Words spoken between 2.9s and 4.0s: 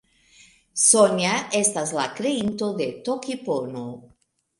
Tokipono.